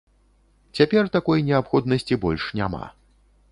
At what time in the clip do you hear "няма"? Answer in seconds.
2.61-2.83